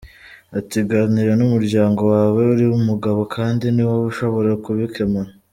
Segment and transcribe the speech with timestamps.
[0.59, 5.29] Ati “Ganira n’umuryango wawe, uri umugabo kandi ni wowe ushobora kubikemura.